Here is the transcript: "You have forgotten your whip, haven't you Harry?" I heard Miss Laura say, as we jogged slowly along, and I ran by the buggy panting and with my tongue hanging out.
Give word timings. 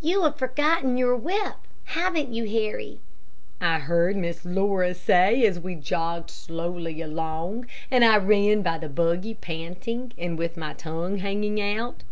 "You 0.00 0.22
have 0.22 0.38
forgotten 0.38 0.96
your 0.96 1.14
whip, 1.14 1.56
haven't 1.84 2.32
you 2.32 2.48
Harry?" 2.48 2.98
I 3.60 3.78
heard 3.78 4.16
Miss 4.16 4.42
Laura 4.46 4.94
say, 4.94 5.44
as 5.44 5.60
we 5.60 5.74
jogged 5.74 6.30
slowly 6.30 7.02
along, 7.02 7.66
and 7.90 8.02
I 8.02 8.16
ran 8.16 8.62
by 8.62 8.78
the 8.78 8.88
buggy 8.88 9.34
panting 9.34 10.14
and 10.16 10.38
with 10.38 10.56
my 10.56 10.72
tongue 10.72 11.18
hanging 11.18 11.60
out. 11.60 12.04